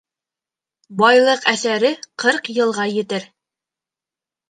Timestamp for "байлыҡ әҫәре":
1.01-1.93